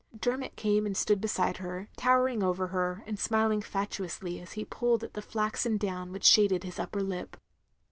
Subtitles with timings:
[0.19, 5.03] "Dermot came and stood beside her, towering over her, and smiling fatuously as he pulled
[5.03, 7.37] at the flaxen down which shaded his upper lip.